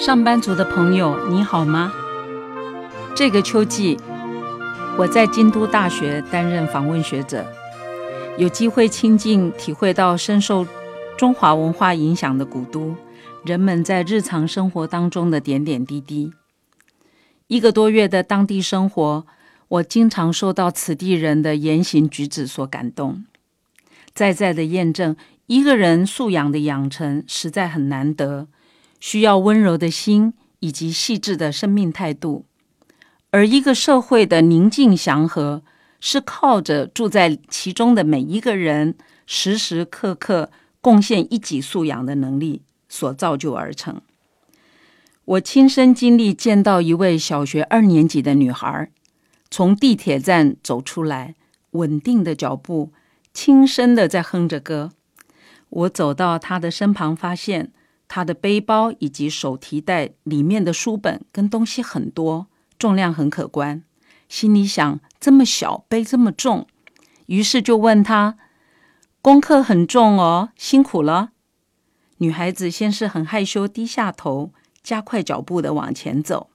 [0.00, 1.92] 上班族的朋友，你好吗？
[3.14, 3.98] 这个秋季，
[4.96, 7.44] 我在京都大学担任访问学者，
[8.38, 10.66] 有机会亲近体会到深受
[11.18, 12.96] 中华文化影响的古都
[13.44, 16.32] 人们在日常生活当中的点点滴滴。
[17.48, 19.26] 一个多月的当地生活，
[19.68, 23.26] 我经常受到此地人的言行举止所感动，
[24.14, 25.14] 在在的验证
[25.44, 28.48] 一个人素养的养成实在很难得。
[29.00, 32.44] 需要温柔的心以及细致的生命态度，
[33.30, 35.62] 而一个社会的宁静祥和，
[35.98, 38.94] 是靠着住在其中的每一个人
[39.26, 40.50] 时时刻刻
[40.82, 44.02] 贡献一己素养的能力所造就而成。
[45.24, 48.90] 我亲身经历见到一位小学二年级的女孩
[49.50, 51.34] 从地铁站走出来，
[51.70, 52.92] 稳定的脚步，
[53.32, 54.90] 轻声的在哼着歌。
[55.68, 57.72] 我走到她的身旁，发现。
[58.12, 63.84] 他的背包以及手提袋里面的书本跟东西很多，重量很可观。
[64.28, 66.66] 心里想：这么小背这么重，
[67.26, 68.36] 于是就问他
[69.22, 71.30] ：“功课很重哦，辛苦了。”
[72.18, 76.50] 女孩子先是很害羞，低下头，加快脚步的往前走。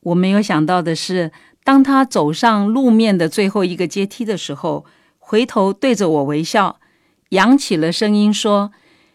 [0.00, 1.32] 我没有想到的是，
[1.64, 4.84] 当他走上路面的最后一个阶梯的时候，
[5.18, 6.78] 回头对着我微笑，
[7.30, 8.70] 扬起了声音说。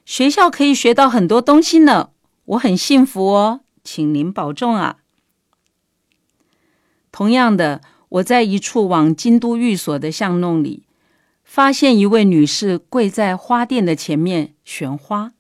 [0.06, 2.12] 学校可以学到很多东西呢，
[2.46, 4.98] 我很幸福哦，请您保重啊。
[7.12, 10.84] 同样的，我在一处往京都寓所的巷弄里，
[11.44, 15.31] 发现一位女士跪在花店的前面选花，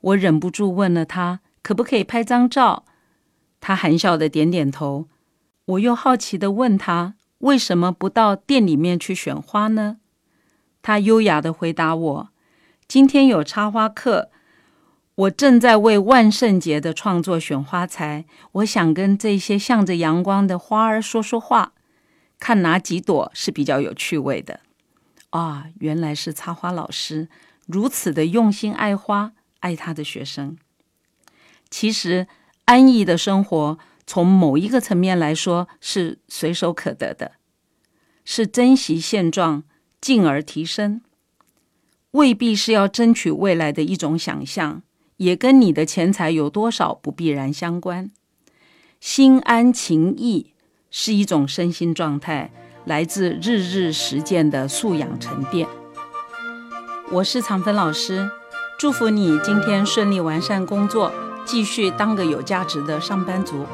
[0.00, 2.84] 我忍不住问了她可不可以拍张照，
[3.60, 5.06] 她含笑的点点头。
[5.66, 9.98] 我又好奇的问她为什么不到店里面去选花呢？
[10.82, 12.28] 她优雅的回答我。
[12.88, 14.30] 今天有插花课，
[15.16, 18.24] 我正在为万圣节的创作选花材。
[18.52, 21.72] 我想跟这些向着阳光的花儿说说话，
[22.38, 24.60] 看哪几朵是比较有趣味的。
[25.30, 27.28] 啊，原来是插花老师
[27.66, 30.56] 如此的用心爱花，爱他的学生。
[31.68, 32.28] 其实
[32.66, 37.32] 安逸的生活，从某一个层面来说是随手可得的，
[38.24, 39.64] 是珍惜现状，
[40.00, 41.02] 进而提升。
[42.16, 44.80] 未必是要争取未来的一种想象，
[45.18, 48.10] 也跟你的钱财有多少不必然相关。
[48.98, 50.54] 心安情逸
[50.90, 52.50] 是一种身心状态，
[52.86, 55.68] 来自日日实践的素养沉淀。
[57.12, 58.26] 我是常芬老师，
[58.78, 61.12] 祝福你今天顺利完善工作，
[61.44, 63.66] 继续当个有价值的上班族。